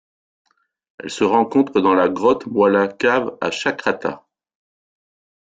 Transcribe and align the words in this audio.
Elle 0.97 1.11
se 1.11 1.23
rencontre 1.23 1.79
dans 1.79 1.93
la 1.93 2.09
grotte 2.09 2.47
Moila 2.47 2.87
cave 2.87 3.37
à 3.39 3.51
Chakrata. 3.51 4.25